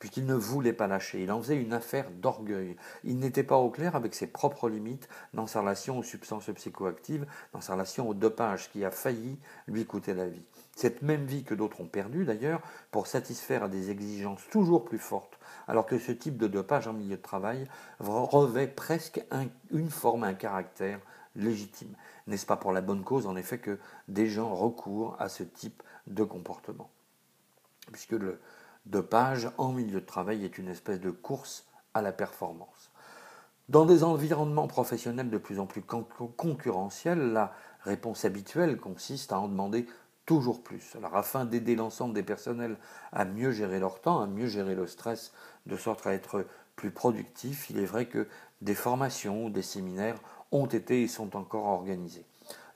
puisqu'il 0.00 0.26
ne 0.26 0.34
voulait 0.34 0.72
pas 0.72 0.88
lâcher. 0.88 1.22
Il 1.22 1.30
en 1.30 1.40
faisait 1.40 1.60
une 1.60 1.72
affaire 1.72 2.10
d'orgueil. 2.10 2.76
Il 3.04 3.18
n'était 3.18 3.44
pas 3.44 3.58
au 3.58 3.70
clair 3.70 3.94
avec 3.94 4.14
ses 4.14 4.26
propres 4.26 4.68
limites 4.68 5.08
dans 5.34 5.46
sa 5.46 5.60
relation 5.60 5.98
aux 5.98 6.02
substances 6.02 6.50
psychoactives, 6.50 7.26
dans 7.52 7.60
sa 7.60 7.74
relation 7.74 8.08
au 8.08 8.14
dopage, 8.14 8.70
qui 8.72 8.84
a 8.84 8.90
failli 8.90 9.38
lui 9.68 9.86
coûter 9.86 10.14
la 10.14 10.26
vie. 10.26 10.42
Cette 10.74 11.02
même 11.02 11.26
vie 11.26 11.44
que 11.44 11.54
d'autres 11.54 11.82
ont 11.82 11.86
perdue 11.86 12.24
d'ailleurs, 12.24 12.62
pour 12.90 13.06
satisfaire 13.06 13.64
à 13.64 13.68
des 13.68 13.90
exigences 13.90 14.42
toujours 14.50 14.84
plus 14.86 14.98
fortes, 14.98 15.38
alors 15.68 15.84
que 15.84 15.98
ce 15.98 16.12
type 16.12 16.38
de 16.38 16.46
dopage 16.46 16.88
en 16.88 16.94
milieu 16.94 17.16
de 17.16 17.22
travail 17.22 17.66
revêt 17.98 18.66
presque 18.66 19.22
une 19.70 19.90
forme, 19.90 20.24
un 20.24 20.34
caractère 20.34 20.98
légitime. 21.36 21.94
N'est-ce 22.26 22.46
pas 22.46 22.56
pour 22.56 22.72
la 22.72 22.80
bonne 22.80 23.04
cause, 23.04 23.26
en 23.26 23.36
effet, 23.36 23.58
que 23.58 23.78
des 24.08 24.26
gens 24.26 24.54
recourent 24.54 25.16
à 25.18 25.28
ce 25.28 25.42
type 25.42 25.82
de 26.06 26.24
comportement? 26.24 26.90
Puisque 27.92 28.12
le 28.12 28.40
dopage 28.86 29.50
en 29.58 29.72
milieu 29.72 30.00
de 30.00 30.06
travail 30.06 30.44
est 30.44 30.58
une 30.58 30.68
espèce 30.68 31.00
de 31.00 31.10
course 31.10 31.66
à 31.94 32.02
la 32.02 32.12
performance. 32.12 32.90
Dans 33.68 33.86
des 33.86 34.02
environnements 34.02 34.66
professionnels 34.66 35.30
de 35.30 35.38
plus 35.38 35.60
en 35.60 35.66
plus 35.66 35.82
concurrentiels, 35.82 37.32
la 37.32 37.52
réponse 37.82 38.24
habituelle 38.24 38.76
consiste 38.78 39.32
à 39.32 39.38
en 39.38 39.48
demander 39.48 39.86
toujours 40.26 40.62
plus. 40.62 40.96
Alors 40.96 41.16
afin 41.16 41.44
d'aider 41.44 41.76
l'ensemble 41.76 42.14
des 42.14 42.22
personnels 42.22 42.76
à 43.12 43.24
mieux 43.24 43.52
gérer 43.52 43.80
leur 43.80 44.00
temps, 44.00 44.20
à 44.20 44.26
mieux 44.26 44.46
gérer 44.46 44.74
le 44.74 44.86
stress, 44.86 45.32
de 45.66 45.76
sorte 45.76 46.06
à 46.06 46.12
être 46.12 46.46
plus 46.76 46.90
productifs, 46.90 47.70
il 47.70 47.78
est 47.78 47.84
vrai 47.84 48.06
que 48.06 48.26
des 48.60 48.74
formations 48.74 49.46
ou 49.46 49.50
des 49.50 49.62
séminaires 49.62 50.18
ont 50.52 50.66
été 50.66 51.02
et 51.02 51.08
sont 51.08 51.36
encore 51.36 51.66
organisés. 51.66 52.26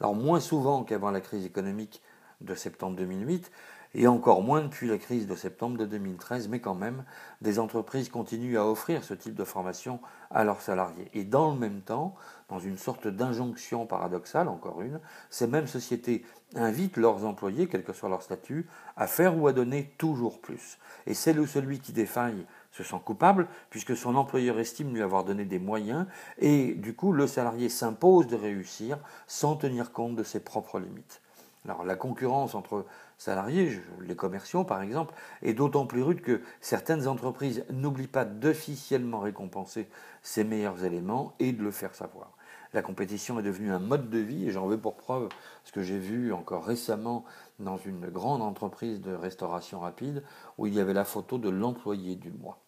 Alors 0.00 0.14
moins 0.14 0.40
souvent 0.40 0.84
qu'avant 0.84 1.10
la 1.10 1.20
crise 1.20 1.44
économique 1.44 2.02
de 2.40 2.54
septembre 2.54 2.96
2008 2.96 3.50
et 3.94 4.08
encore 4.08 4.42
moins 4.42 4.62
depuis 4.62 4.88
la 4.88 4.98
crise 4.98 5.26
de 5.26 5.34
septembre 5.34 5.78
de 5.78 5.86
2013, 5.86 6.48
mais 6.48 6.60
quand 6.60 6.74
même, 6.74 7.04
des 7.40 7.58
entreprises 7.58 8.08
continuent 8.08 8.58
à 8.58 8.66
offrir 8.66 9.04
ce 9.04 9.14
type 9.14 9.34
de 9.34 9.44
formation 9.44 10.00
à 10.30 10.44
leurs 10.44 10.60
salariés. 10.60 11.08
Et 11.14 11.24
dans 11.24 11.52
le 11.52 11.58
même 11.58 11.80
temps, 11.80 12.14
dans 12.48 12.58
une 12.58 12.76
sorte 12.76 13.06
d'injonction 13.06 13.86
paradoxale, 13.86 14.48
encore 14.48 14.82
une, 14.82 15.00
ces 15.30 15.46
mêmes 15.46 15.68
sociétés 15.68 16.24
invitent 16.56 16.96
leurs 16.96 17.24
employés, 17.24 17.68
quel 17.68 17.84
que 17.84 17.92
soit 17.92 18.08
leur 18.08 18.22
statut, 18.22 18.66
à 18.96 19.06
faire 19.06 19.38
ou 19.38 19.46
à 19.46 19.52
donner 19.52 19.94
toujours 19.96 20.40
plus. 20.40 20.78
Et 21.06 21.14
celle 21.14 21.40
ou 21.40 21.46
celui 21.46 21.78
qui 21.78 21.92
défaille 21.92 22.46
se 22.72 22.82
sent 22.82 23.00
coupable, 23.04 23.46
puisque 23.70 23.96
son 23.96 24.16
employeur 24.16 24.58
estime 24.58 24.92
lui 24.92 25.02
avoir 25.02 25.24
donné 25.24 25.44
des 25.44 25.60
moyens, 25.60 26.06
et 26.38 26.74
du 26.74 26.94
coup 26.94 27.12
le 27.12 27.28
salarié 27.28 27.68
s'impose 27.68 28.26
de 28.26 28.36
réussir 28.36 28.98
sans 29.28 29.54
tenir 29.54 29.92
compte 29.92 30.16
de 30.16 30.24
ses 30.24 30.40
propres 30.40 30.80
limites. 30.80 31.20
Alors 31.66 31.84
la 31.84 31.96
concurrence 31.96 32.54
entre 32.54 32.84
salariés, 33.16 33.80
les 34.00 34.16
commerciaux 34.16 34.64
par 34.64 34.82
exemple, 34.82 35.14
est 35.42 35.54
d'autant 35.54 35.86
plus 35.86 36.02
rude 36.02 36.20
que 36.20 36.42
certaines 36.60 37.08
entreprises 37.08 37.64
n'oublient 37.70 38.06
pas 38.06 38.24
d'officiellement 38.24 39.20
récompenser 39.20 39.88
ses 40.22 40.44
meilleurs 40.44 40.84
éléments 40.84 41.34
et 41.38 41.52
de 41.52 41.62
le 41.62 41.70
faire 41.70 41.94
savoir. 41.94 42.36
La 42.74 42.82
compétition 42.82 43.38
est 43.38 43.44
devenue 43.44 43.70
un 43.70 43.78
mode 43.78 44.10
de 44.10 44.18
vie 44.18 44.48
et 44.48 44.50
j'en 44.50 44.66
veux 44.66 44.78
pour 44.78 44.96
preuve 44.96 45.28
ce 45.62 45.70
que 45.70 45.82
j'ai 45.82 45.98
vu 45.98 46.32
encore 46.32 46.64
récemment 46.64 47.24
dans 47.60 47.76
une 47.76 48.08
grande 48.08 48.42
entreprise 48.42 49.00
de 49.00 49.14
restauration 49.14 49.78
rapide 49.78 50.24
où 50.58 50.66
il 50.66 50.74
y 50.74 50.80
avait 50.80 50.92
la 50.92 51.04
photo 51.04 51.38
de 51.38 51.48
l'employé 51.48 52.16
du 52.16 52.32
mois. 52.32 52.63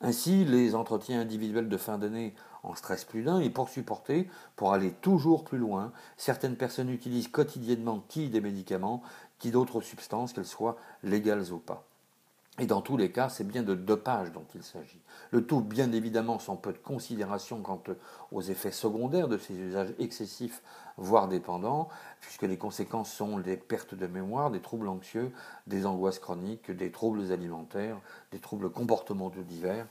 Ainsi, 0.00 0.46
les 0.46 0.74
entretiens 0.74 1.20
individuels 1.20 1.68
de 1.68 1.76
fin 1.76 1.98
d'année 1.98 2.34
en 2.62 2.74
stress 2.74 3.04
plus 3.04 3.22
d'un 3.22 3.40
et 3.40 3.50
pour 3.50 3.68
supporter, 3.68 4.26
pour 4.56 4.72
aller 4.72 4.92
toujours 4.92 5.44
plus 5.44 5.58
loin, 5.58 5.92
certaines 6.16 6.56
personnes 6.56 6.88
utilisent 6.90 7.28
quotidiennement 7.28 8.02
qui 8.08 8.30
des 8.30 8.40
médicaments, 8.40 9.02
qui 9.38 9.50
d'autres 9.50 9.82
substances, 9.82 10.32
qu'elles 10.32 10.46
soient 10.46 10.78
légales 11.02 11.52
ou 11.52 11.58
pas? 11.58 11.86
Et 12.58 12.66
dans 12.66 12.80
tous 12.80 12.96
les 12.96 13.12
cas, 13.12 13.28
c'est 13.28 13.46
bien 13.46 13.62
de 13.62 13.74
dopage 13.74 14.32
dont 14.32 14.46
il 14.54 14.62
s'agit. 14.62 15.00
Le 15.30 15.44
tout, 15.44 15.60
bien 15.60 15.92
évidemment, 15.92 16.38
sans 16.38 16.56
peu 16.56 16.72
de 16.72 16.78
considération 16.78 17.60
quant 17.60 17.82
aux 18.32 18.40
effets 18.40 18.72
secondaires 18.72 19.28
de 19.28 19.36
ces 19.36 19.54
usages 19.54 19.92
excessifs, 19.98 20.62
voire 20.96 21.28
dépendants, 21.28 21.90
puisque 22.20 22.42
les 22.42 22.56
conséquences 22.56 23.12
sont 23.12 23.38
des 23.38 23.58
pertes 23.58 23.94
de 23.94 24.06
mémoire, 24.06 24.50
des 24.50 24.60
troubles 24.60 24.88
anxieux, 24.88 25.32
des 25.66 25.84
angoisses 25.84 26.18
chroniques, 26.18 26.70
des 26.70 26.90
troubles 26.90 27.30
alimentaires, 27.30 28.00
des 28.32 28.38
troubles 28.38 28.70
comportementaux 28.70 29.42
divers, 29.42 29.86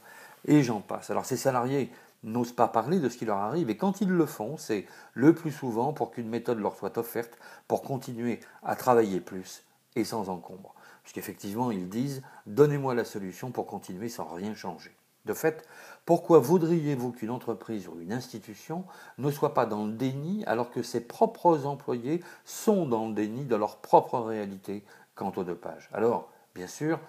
et 0.46 0.64
j'en 0.64 0.82
passe. 0.82 1.12
Alors 1.12 1.26
ces 1.26 1.38
salariés 1.38 1.92
n'osent 2.24 2.54
pas 2.54 2.68
parler 2.68 3.00
de 3.00 3.10
ce 3.10 3.18
qui 3.18 3.26
leur 3.26 3.38
arrive, 3.38 3.70
et 3.70 3.78
quand 3.78 4.02
ils 4.02 4.10
le 4.10 4.26
font, 4.26 4.58
c'est 4.58 4.88
le 5.14 5.36
plus 5.36 5.52
souvent 5.52 5.94
pour 5.94 6.10
qu'une 6.10 6.30
méthode 6.30 6.58
leur 6.58 6.76
soit 6.76 6.98
offerte 6.98 7.38
pour 7.68 7.84
continuer 7.84 8.40
à 8.64 8.76
travailler 8.76 9.20
plus 9.20 9.64
et 9.96 10.04
sans 10.04 10.30
encombre 10.30 10.74
puisqu'effectivement 11.06 11.72
ils 11.72 11.88
disent 11.88 12.22
Donnez-moi 12.48 12.96
la 12.96 13.06
solution 13.06 13.52
pour 13.52 13.68
continuer 13.68 14.10
sans 14.10 14.26
rien 14.26 14.54
changer. 14.54 14.92
De 15.26 15.34
fait, 15.34 15.68
pourquoi 16.06 16.40
voudriez-vous 16.40 17.12
qu'une 17.12 17.32
entreprise 17.32 17.88
ou 17.88 18.00
une 18.00 18.12
institution 18.12 18.86
ne 19.18 19.32
soit 19.32 19.54
pas 19.54 19.66
dans 19.66 19.86
le 19.86 19.94
déni 19.94 20.44
alors 20.46 20.70
que 20.70 20.84
ses 20.84 21.02
propres 21.02 21.66
employés 21.66 22.24
sont 22.44 22.86
dans 22.86 23.08
le 23.08 23.14
déni 23.14 23.46
de 23.46 23.56
leur 23.56 23.78
propre 23.78 24.20
réalité 24.20 24.84
quant 25.16 25.32
au 25.36 25.44
dopage? 25.44 25.90
Alors, 25.94 26.32
bien 26.54 26.68
sûr, 26.68 27.00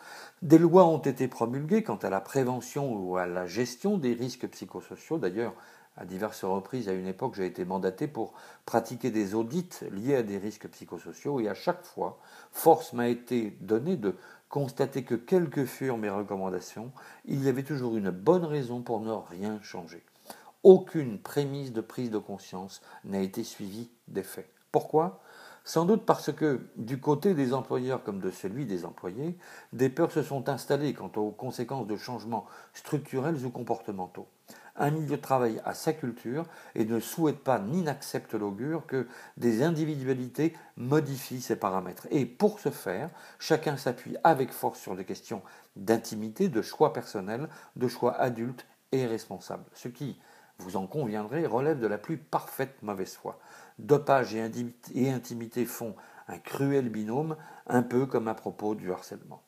des 0.41 0.59
lois 0.59 0.87
ont 0.87 0.99
été 0.99 1.29
promulguées 1.29 1.83
quant 1.83 1.97
à 1.97 2.09
la 2.09 2.21
prévention 2.21 2.91
ou 2.95 3.19
à 3.19 3.27
la 3.27 3.47
gestion 3.47 3.99
des 3.99 4.15
risques 4.15 4.49
psychosociaux. 4.49 5.19
D'ailleurs, 5.19 5.55
à 5.97 6.05
diverses 6.05 6.45
reprises, 6.45 6.89
à 6.89 6.93
une 6.93 7.07
époque, 7.07 7.35
j'ai 7.37 7.47
été 7.47 7.65
mandaté 7.65 8.07
pour 8.07 8.35
pratiquer 8.67 9.11
des 9.11 9.35
audits 9.35 9.69
liés 9.91 10.17
à 10.17 10.23
des 10.23 10.39
risques 10.39 10.69
psychosociaux 10.69 11.41
et 11.41 11.49
à 11.49 11.55
chaque 11.55 11.85
fois, 11.85 12.19
force 12.51 12.93
m'a 12.93 13.09
été 13.09 13.57
donnée 13.61 13.97
de 13.97 14.15
constater 14.49 15.05
que 15.05 15.15
quelles 15.15 15.51
que 15.51 15.65
furent 15.65 15.99
mes 15.99 16.11
recommandations, 16.11 16.93
il 17.25 17.43
y 17.43 17.49
avait 17.49 17.63
toujours 17.63 17.97
une 17.97 18.11
bonne 18.11 18.45
raison 18.45 18.83
pour 18.83 19.01
ne 19.01 19.13
rien 19.13 19.61
changer. 19.63 20.05
Aucune 20.63 21.19
prémisse 21.19 21.73
de 21.73 21.81
prise 21.81 22.11
de 22.11 22.19
conscience 22.19 22.83
n'a 23.05 23.21
été 23.21 23.45
suivie 23.45 23.91
d'effet. 24.09 24.49
Pourquoi? 24.73 25.21
Sans 25.65 25.85
doute 25.85 26.05
parce 26.05 26.33
que, 26.33 26.69
du 26.77 27.01
côté 27.01 27.35
des 27.35 27.53
employeurs 27.53 28.05
comme 28.05 28.21
de 28.21 28.31
celui 28.31 28.67
des 28.67 28.85
employés, 28.85 29.37
des 29.73 29.89
peurs 29.89 30.13
se 30.13 30.23
sont 30.23 30.49
installées 30.49 30.95
quant 30.95 31.11
aux 31.17 31.33
conséquences 31.33 31.89
de 31.89 31.97
changements 31.97 32.47
structurels 32.73 33.45
ou 33.45 33.51
comportementaux 33.51 34.29
un 34.79 34.91
milieu 34.91 35.17
de 35.17 35.23
travail 35.23 35.61
à 35.65 35.75
sa 35.75 35.93
culture 35.93 36.45
et 36.75 36.85
ne 36.85 37.01
souhaite 37.01 37.41
pas 37.41 37.59
ni 37.59 37.83
n'accepte 37.83 38.35
l'augure 38.35 38.87
que 38.87 39.07
des 39.37 39.63
individualités 39.63 40.55
modifient 40.77 41.41
ces 41.41 41.57
paramètres. 41.57 42.07
Et 42.11 42.27
pour 42.27 42.61
ce 42.61 42.71
faire, 42.71 43.11
chacun 43.39 43.77
s'appuie 43.77 44.17
avec 44.25 44.53
force 44.53 44.81
sur 44.81 44.97
des 44.97 45.05
questions 45.05 45.43
d'intimité, 45.77 46.49
de 46.49 46.63
choix 46.63 46.93
personnel, 46.93 47.49
de 47.77 47.89
choix 47.89 48.15
adultes 48.15 48.67
et 48.93 49.07
responsables. 49.07 49.65
Ce 49.75 49.89
qui, 49.89 50.19
vous 50.59 50.77
en 50.77 50.87
conviendrez, 50.87 51.47
relève 51.47 51.81
de 51.81 51.87
la 51.87 51.99
plus 51.99 52.17
parfaite 52.17 52.83
mauvaise 52.83 53.15
foi. 53.15 53.39
Dopage 53.79 54.35
et 54.35 55.11
intimité 55.11 55.65
font 55.67 55.95
un 56.29 56.39
cruel 56.39 56.89
binôme, 56.89 57.37
un 57.67 57.83
peu 57.83 58.07
comme 58.07 58.29
à 58.29 58.35
propos 58.35 58.75
du 58.75 58.91
harcèlement. 58.91 59.43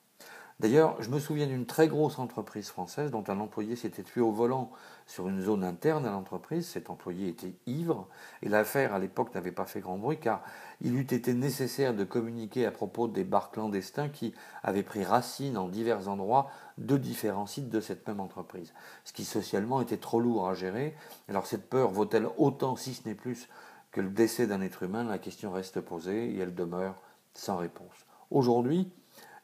D'ailleurs, 0.61 1.00
je 1.00 1.09
me 1.11 1.21
souviens 1.21 1.47
d'une 1.47 1.67
très 1.67 1.87
grosse 1.87 2.19
entreprise 2.19 2.69
française 2.69 3.12
dont 3.12 3.23
un 3.29 3.38
employé 3.38 3.77
s'était 3.77 4.03
tué 4.03 4.21
au 4.21 4.33
volant 4.33 4.73
sur 5.07 5.29
une 5.29 5.41
zone 5.41 5.62
interne 5.62 6.05
à 6.05 6.11
l'entreprise. 6.11 6.67
Cet 6.67 6.91
employé 6.91 7.29
était 7.29 7.55
ivre 7.67 8.09
et 8.43 8.49
l'affaire 8.49 8.93
à 8.93 8.99
l'époque 8.99 9.33
n'avait 9.37 9.53
pas 9.53 9.67
fait 9.67 9.79
grand 9.79 9.99
bruit 9.99 10.19
car 10.19 10.43
il 10.81 10.97
eût 10.97 11.03
été 11.03 11.33
nécessaire 11.33 11.95
de 11.95 12.03
communiquer 12.03 12.67
à 12.67 12.73
propos 12.73 13.07
des 13.07 13.23
bars 13.23 13.53
clandestins 13.53 14.09
qui 14.09 14.35
avaient 14.65 14.83
pris 14.83 15.05
racine 15.05 15.57
en 15.57 15.69
divers 15.69 16.09
endroits 16.09 16.50
de 16.77 16.97
différents 16.97 17.47
sites 17.47 17.71
de 17.71 17.81
cette 17.81 18.05
même 18.09 18.19
entreprise. 18.19 18.75
Ce 19.05 19.12
qui 19.12 19.25
socialement 19.25 19.81
était 19.81 19.97
trop 19.97 20.19
lourd 20.19 20.49
à 20.49 20.55
gérer. 20.55 20.97
Alors 21.29 21.47
cette 21.47 21.71
peur 21.71 21.93
vaut-elle 21.93 22.27
autant, 22.37 22.75
si 22.75 22.95
ce 22.95 23.09
n'est 23.09 23.15
plus, 23.15 23.49
que 23.93 24.00
le 24.00 24.11
décès 24.11 24.49
d'un 24.49 24.61
être 24.61 24.83
humain? 24.83 25.05
La 25.05 25.19
question 25.19 25.53
reste 25.53 25.81
posée 25.81 26.33
et 26.35 26.38
elle 26.38 26.57
demeure 26.57 26.97
sans 27.33 27.59
réponse. 27.59 28.07
Aujourd'hui, 28.33 28.91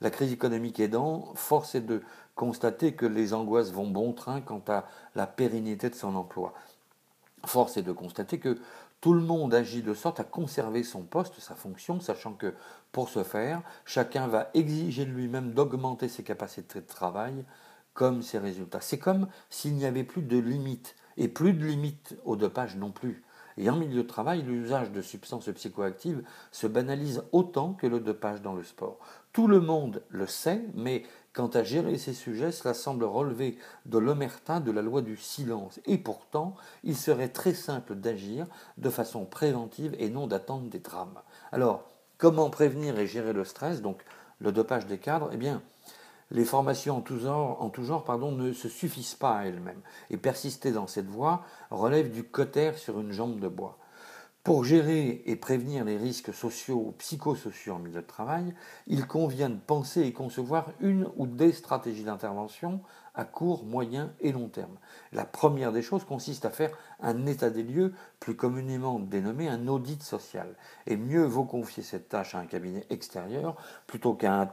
la 0.00 0.10
crise 0.10 0.32
économique 0.32 0.80
aidant, 0.80 1.32
force 1.34 1.74
est 1.74 1.80
de 1.80 2.02
constater 2.34 2.94
que 2.94 3.06
les 3.06 3.34
angoisses 3.34 3.72
vont 3.72 3.88
bon 3.88 4.12
train 4.12 4.40
quant 4.40 4.62
à 4.68 4.84
la 5.14 5.26
pérennité 5.26 5.90
de 5.90 5.94
son 5.94 6.16
emploi. 6.16 6.52
Force 7.46 7.76
est 7.76 7.82
de 7.82 7.92
constater 7.92 8.38
que 8.38 8.58
tout 9.00 9.12
le 9.12 9.20
monde 9.20 9.52
agit 9.52 9.82
de 9.82 9.92
sorte 9.92 10.20
à 10.20 10.24
conserver 10.24 10.82
son 10.82 11.02
poste, 11.02 11.38
sa 11.38 11.54
fonction, 11.54 12.00
sachant 12.00 12.32
que 12.32 12.54
pour 12.90 13.08
ce 13.08 13.22
faire, 13.22 13.60
chacun 13.84 14.28
va 14.28 14.48
exiger 14.54 15.04
de 15.04 15.10
lui-même 15.10 15.52
d'augmenter 15.52 16.08
ses 16.08 16.22
capacités 16.22 16.80
de 16.80 16.86
travail 16.86 17.44
comme 17.92 18.22
ses 18.22 18.38
résultats. 18.38 18.80
C'est 18.80 18.98
comme 18.98 19.28
s'il 19.50 19.74
n'y 19.74 19.84
avait 19.84 20.04
plus 20.04 20.22
de 20.22 20.38
limites, 20.38 20.96
et 21.16 21.28
plus 21.28 21.52
de 21.52 21.64
limites 21.64 22.16
au 22.24 22.36
dopage 22.36 22.76
non 22.76 22.90
plus. 22.90 23.23
Et 23.56 23.70
en 23.70 23.76
milieu 23.76 24.02
de 24.02 24.08
travail, 24.08 24.42
l'usage 24.42 24.90
de 24.90 25.02
substances 25.02 25.50
psychoactives 25.50 26.22
se 26.52 26.66
banalise 26.66 27.22
autant 27.32 27.74
que 27.74 27.86
le 27.86 28.00
dopage 28.00 28.42
dans 28.42 28.54
le 28.54 28.64
sport. 28.64 28.98
Tout 29.32 29.46
le 29.46 29.60
monde 29.60 30.02
le 30.10 30.26
sait, 30.26 30.62
mais 30.74 31.02
quant 31.32 31.48
à 31.48 31.62
gérer 31.62 31.98
ces 31.98 32.14
sujets, 32.14 32.52
cela 32.52 32.74
semble 32.74 33.04
relever 33.04 33.58
de 33.86 33.98
l'omerta 33.98 34.60
de 34.60 34.70
la 34.70 34.82
loi 34.82 35.02
du 35.02 35.16
silence. 35.16 35.80
Et 35.86 35.98
pourtant, 35.98 36.54
il 36.84 36.96
serait 36.96 37.28
très 37.28 37.54
simple 37.54 37.96
d'agir 37.96 38.46
de 38.78 38.90
façon 38.90 39.24
préventive 39.24 39.96
et 39.98 40.08
non 40.08 40.26
d'attendre 40.26 40.68
des 40.70 40.78
drames. 40.78 41.20
Alors, 41.50 41.84
comment 42.18 42.50
prévenir 42.50 42.98
et 42.98 43.06
gérer 43.06 43.32
le 43.32 43.44
stress, 43.44 43.82
donc 43.82 44.04
le 44.38 44.52
dopage 44.52 44.86
des 44.86 44.98
cadres 44.98 45.30
Eh 45.32 45.36
bien, 45.36 45.62
les 46.30 46.44
formations 46.44 46.96
en 46.96 47.00
tout 47.00 47.18
genre, 47.18 48.04
pardon, 48.04 48.32
ne 48.32 48.52
se 48.52 48.68
suffisent 48.68 49.14
pas 49.14 49.38
à 49.38 49.44
elles-mêmes. 49.44 49.82
Et 50.10 50.16
persister 50.16 50.72
dans 50.72 50.86
cette 50.86 51.08
voie 51.08 51.42
relève 51.70 52.10
du 52.10 52.24
cotère 52.24 52.78
sur 52.78 53.00
une 53.00 53.12
jambe 53.12 53.40
de 53.40 53.48
bois. 53.48 53.78
Pour 54.44 54.62
gérer 54.62 55.22
et 55.24 55.36
prévenir 55.36 55.86
les 55.86 55.96
risques 55.96 56.34
sociaux 56.34 56.88
ou 56.88 56.92
psychosociaux 56.98 57.76
en 57.76 57.78
milieu 57.78 58.02
de 58.02 58.06
travail, 58.06 58.54
il 58.86 59.06
convient 59.06 59.48
de 59.48 59.58
penser 59.58 60.02
et 60.02 60.12
concevoir 60.12 60.72
une 60.80 61.08
ou 61.16 61.26
des 61.26 61.50
stratégies 61.50 62.04
d'intervention 62.04 62.82
à 63.14 63.24
court, 63.24 63.64
moyen 63.64 64.12
et 64.20 64.32
long 64.32 64.48
terme. 64.48 64.76
La 65.12 65.24
première 65.24 65.72
des 65.72 65.80
choses 65.80 66.04
consiste 66.04 66.44
à 66.44 66.50
faire 66.50 66.76
un 67.00 67.24
état 67.24 67.48
des 67.48 67.62
lieux, 67.62 67.94
plus 68.20 68.36
communément 68.36 69.00
dénommé 69.00 69.48
un 69.48 69.66
audit 69.66 70.02
social. 70.02 70.56
Et 70.86 70.98
mieux 70.98 71.24
vaut 71.24 71.44
confier 71.44 71.82
cette 71.82 72.10
tâche 72.10 72.34
à 72.34 72.38
un 72.38 72.44
cabinet 72.44 72.84
extérieur 72.90 73.56
plutôt 73.86 74.12
qu'à 74.12 74.34
un 74.34 74.46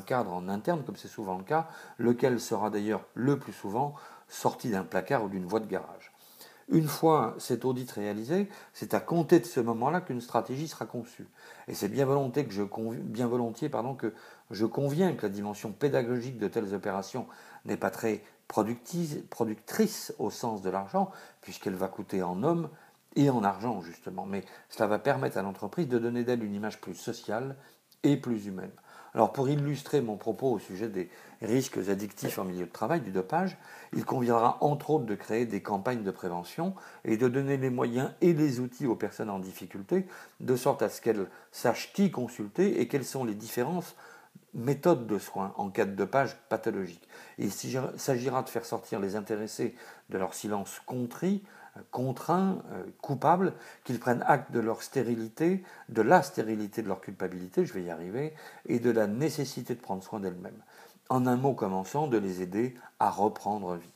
cadre 0.00 0.32
en 0.32 0.48
interne, 0.48 0.82
comme 0.82 0.96
c'est 0.96 1.08
souvent 1.08 1.36
le 1.36 1.44
cas, 1.44 1.68
lequel 1.98 2.40
sera 2.40 2.70
d'ailleurs 2.70 3.04
le 3.12 3.38
plus 3.38 3.52
souvent 3.52 3.92
sorti 4.28 4.70
d'un 4.70 4.84
placard 4.84 5.24
ou 5.24 5.28
d'une 5.28 5.44
voie 5.44 5.60
de 5.60 5.66
garage. 5.66 6.15
Une 6.68 6.88
fois 6.88 7.36
cet 7.38 7.64
audit 7.64 7.88
réalisé, 7.92 8.48
c'est 8.72 8.92
à 8.92 9.00
compter 9.00 9.38
de 9.38 9.44
ce 9.44 9.60
moment-là 9.60 10.00
qu'une 10.00 10.20
stratégie 10.20 10.66
sera 10.66 10.84
conçue. 10.84 11.28
Et 11.68 11.74
c'est 11.74 11.88
bien, 11.88 12.04
volontiers 12.06 12.44
que 12.44 12.52
je, 12.52 12.62
pardon, 13.68 13.94
que 13.94 14.12
je 14.50 14.66
conviens 14.66 15.14
que 15.14 15.22
la 15.22 15.28
dimension 15.28 15.70
pédagogique 15.70 16.38
de 16.38 16.48
telles 16.48 16.74
opérations 16.74 17.26
n'est 17.66 17.76
pas 17.76 17.90
très 17.90 18.24
productrice 18.48 20.12
au 20.18 20.30
sens 20.30 20.60
de 20.62 20.70
l'argent, 20.70 21.10
puisqu'elle 21.40 21.74
va 21.74 21.86
coûter 21.86 22.22
en 22.22 22.42
hommes 22.42 22.68
et 23.14 23.30
en 23.30 23.44
argent, 23.44 23.80
justement. 23.80 24.26
Mais 24.26 24.44
cela 24.68 24.88
va 24.88 24.98
permettre 24.98 25.38
à 25.38 25.42
l'entreprise 25.42 25.86
de 25.86 25.98
donner 25.98 26.24
d'elle 26.24 26.42
une 26.42 26.54
image 26.54 26.80
plus 26.80 26.94
sociale 26.94 27.56
et 28.02 28.16
plus 28.16 28.46
humaine. 28.46 28.72
Alors 29.16 29.32
pour 29.32 29.48
illustrer 29.48 30.02
mon 30.02 30.16
propos 30.16 30.52
au 30.52 30.58
sujet 30.58 30.88
des 30.88 31.08
risques 31.40 31.78
addictifs 31.88 32.38
en 32.38 32.44
milieu 32.44 32.66
de 32.66 32.70
travail 32.70 33.00
du 33.00 33.12
dopage, 33.12 33.56
il 33.94 34.04
conviendra 34.04 34.58
entre 34.60 34.90
autres 34.90 35.06
de 35.06 35.14
créer 35.14 35.46
des 35.46 35.62
campagnes 35.62 36.02
de 36.02 36.10
prévention 36.10 36.74
et 37.06 37.16
de 37.16 37.26
donner 37.26 37.56
les 37.56 37.70
moyens 37.70 38.10
et 38.20 38.34
les 38.34 38.60
outils 38.60 38.86
aux 38.86 38.94
personnes 38.94 39.30
en 39.30 39.38
difficulté, 39.38 40.06
de 40.40 40.54
sorte 40.54 40.82
à 40.82 40.90
ce 40.90 41.00
qu'elles 41.00 41.28
sachent 41.50 41.94
qui 41.94 42.10
consulter 42.10 42.78
et 42.82 42.88
quelles 42.88 43.06
sont 43.06 43.24
les 43.24 43.34
différences 43.34 43.96
méthodes 44.52 45.06
de 45.06 45.18
soins 45.18 45.54
en 45.56 45.70
cas 45.70 45.86
de 45.86 45.92
dopage 45.92 46.36
pathologique. 46.50 47.08
il 47.38 47.50
s'agira 47.50 48.42
de 48.42 48.50
faire 48.50 48.66
sortir 48.66 49.00
les 49.00 49.16
intéressés 49.16 49.74
de 50.10 50.18
leur 50.18 50.34
silence 50.34 50.82
contrit 50.84 51.42
contraints, 51.90 52.62
euh, 52.72 52.84
coupables, 53.00 53.54
qu'ils 53.84 53.98
prennent 53.98 54.24
acte 54.26 54.52
de 54.52 54.60
leur 54.60 54.82
stérilité, 54.82 55.62
de 55.88 56.02
la 56.02 56.22
stérilité 56.22 56.82
de 56.82 56.88
leur 56.88 57.00
culpabilité, 57.00 57.64
je 57.64 57.72
vais 57.72 57.82
y 57.82 57.90
arriver, 57.90 58.34
et 58.66 58.78
de 58.78 58.90
la 58.90 59.06
nécessité 59.06 59.74
de 59.74 59.80
prendre 59.80 60.02
soin 60.02 60.20
d'elles-mêmes. 60.20 60.62
En 61.08 61.26
un 61.26 61.36
mot 61.36 61.54
commençant, 61.54 62.06
de 62.06 62.18
les 62.18 62.42
aider 62.42 62.74
à 62.98 63.10
reprendre 63.10 63.76
vie. 63.76 63.92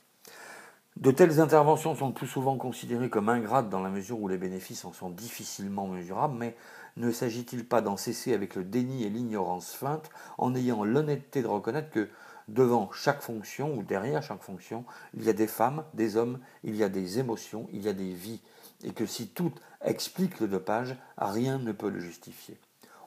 De 0.97 1.11
telles 1.11 1.39
interventions 1.39 1.95
sont 1.95 2.11
plus 2.11 2.27
souvent 2.27 2.57
considérées 2.57 3.09
comme 3.09 3.29
ingrates 3.29 3.69
dans 3.69 3.81
la 3.81 3.89
mesure 3.89 4.19
où 4.19 4.27
les 4.27 4.37
bénéfices 4.37 4.85
en 4.85 4.93
sont 4.93 5.09
difficilement 5.09 5.87
mesurables, 5.87 6.35
mais 6.37 6.55
ne 6.97 7.11
s'agit-il 7.11 7.65
pas 7.65 7.81
d'en 7.81 7.97
cesser 7.97 8.33
avec 8.33 8.55
le 8.55 8.63
déni 8.63 9.03
et 9.03 9.09
l'ignorance 9.09 9.73
feinte 9.73 10.09
en 10.37 10.53
ayant 10.53 10.83
l'honnêteté 10.83 11.41
de 11.41 11.47
reconnaître 11.47 11.89
que 11.89 12.09
devant 12.51 12.91
chaque 12.91 13.21
fonction 13.21 13.75
ou 13.75 13.83
derrière 13.83 14.21
chaque 14.21 14.43
fonction, 14.43 14.85
il 15.13 15.23
y 15.23 15.29
a 15.29 15.33
des 15.33 15.47
femmes, 15.47 15.83
des 15.93 16.17
hommes, 16.17 16.39
il 16.63 16.75
y 16.75 16.83
a 16.83 16.89
des 16.89 17.19
émotions, 17.19 17.67
il 17.71 17.81
y 17.81 17.89
a 17.89 17.93
des 17.93 18.13
vies, 18.13 18.41
et 18.83 18.91
que 18.91 19.05
si 19.05 19.27
tout 19.27 19.53
explique 19.83 20.39
le 20.39 20.47
dopage, 20.47 20.95
rien 21.17 21.59
ne 21.59 21.71
peut 21.71 21.89
le 21.89 21.99
justifier. 21.99 22.57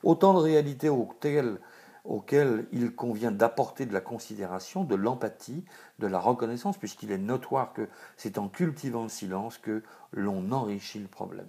Autant 0.03 0.35
de 0.35 0.39
réalités 0.39 0.89
auxquelles, 0.89 1.59
auxquelles 2.05 2.67
il 2.73 2.95
convient 2.95 3.33
d'apporter 3.33 3.87
de 3.87 3.93
la 3.93 4.01
considération, 4.01 4.85
de 4.85 4.95
l'empathie, 4.95 5.65
de 5.99 6.07
la 6.07 6.19
reconnaissance, 6.19 6.79
puisqu'il 6.79 7.13
est 7.13 7.19
notoire 7.19 7.73
que 7.73 7.89
c'est 8.17 8.39
en 8.39 8.49
cultivant 8.49 9.05
le 9.05 9.09
silence 9.09 9.59
que 9.59 9.83
l'on 10.13 10.53
enrichit 10.53 11.01
le 11.01 11.09
problème. 11.09 11.49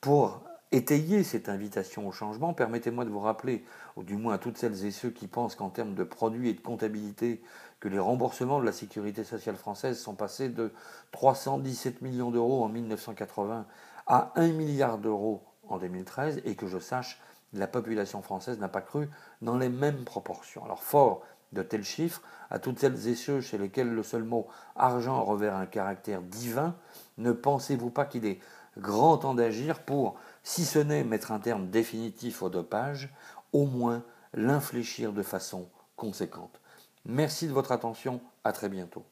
Pour 0.00 0.42
étayer 0.72 1.24
cette 1.24 1.48
invitation 1.48 2.06
au 2.06 2.12
changement, 2.12 2.54
permettez-moi 2.54 3.04
de 3.04 3.10
vous 3.10 3.20
rappeler, 3.20 3.64
ou 3.96 4.04
du 4.04 4.16
moins 4.16 4.34
à 4.34 4.38
toutes 4.38 4.58
celles 4.58 4.84
et 4.84 4.90
ceux 4.90 5.10
qui 5.10 5.26
pensent 5.26 5.56
qu'en 5.56 5.70
termes 5.70 5.94
de 5.94 6.04
produits 6.04 6.48
et 6.48 6.54
de 6.54 6.60
comptabilité, 6.60 7.42
que 7.80 7.88
les 7.88 7.98
remboursements 7.98 8.60
de 8.60 8.64
la 8.64 8.72
sécurité 8.72 9.24
sociale 9.24 9.56
française 9.56 9.98
sont 9.98 10.14
passés 10.14 10.48
de 10.48 10.72
317 11.12 12.02
millions 12.02 12.30
d'euros 12.30 12.62
en 12.62 12.68
1980 12.68 13.66
à 14.06 14.32
1 14.36 14.48
milliard 14.48 14.98
d'euros 14.98 15.42
en 15.68 15.78
2013, 15.78 16.42
et 16.44 16.54
que 16.54 16.66
je 16.66 16.78
sache, 16.78 17.20
la 17.52 17.66
population 17.66 18.22
française 18.22 18.58
n'a 18.60 18.68
pas 18.68 18.80
cru 18.80 19.08
dans 19.42 19.58
les 19.58 19.68
mêmes 19.68 20.04
proportions. 20.04 20.64
Alors 20.64 20.82
fort 20.82 21.22
de 21.52 21.62
tels 21.62 21.84
chiffres, 21.84 22.22
à 22.48 22.60
toutes 22.60 22.78
celles 22.78 23.08
et 23.08 23.16
ceux 23.16 23.40
chez 23.40 23.58
lesquels 23.58 23.92
le 23.92 24.02
seul 24.04 24.22
mot 24.22 24.46
argent 24.76 25.24
revêt 25.24 25.48
un 25.48 25.66
caractère 25.66 26.22
divin, 26.22 26.76
ne 27.18 27.32
pensez-vous 27.32 27.90
pas 27.90 28.04
qu'il 28.04 28.24
est 28.24 28.38
grand 28.78 29.18
temps 29.18 29.34
d'agir 29.34 29.80
pour 29.80 30.16
si 30.42 30.64
ce 30.64 30.78
n'est 30.78 31.04
mettre 31.04 31.32
un 31.32 31.40
terme 31.40 31.68
définitif 31.68 32.42
au 32.42 32.48
dopage, 32.48 33.12
au 33.52 33.66
moins 33.66 34.04
l'infléchir 34.32 35.12
de 35.12 35.22
façon 35.22 35.68
conséquente. 35.96 36.60
Merci 37.04 37.46
de 37.46 37.52
votre 37.52 37.72
attention, 37.72 38.20
à 38.44 38.52
très 38.52 38.68
bientôt. 38.68 39.04